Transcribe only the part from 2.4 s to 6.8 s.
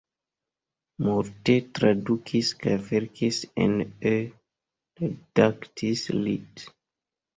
kaj verkis en E, redaktis lit.